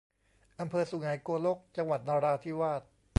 [0.59, 2.81] อำเภอสุไหงโกลก จังหวัดนราธิวาส